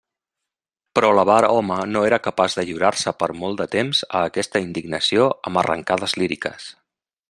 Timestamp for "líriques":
6.23-6.73